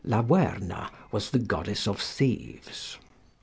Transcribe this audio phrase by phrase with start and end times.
[0.03, 2.97] (Laverna was the goddess of thieves.)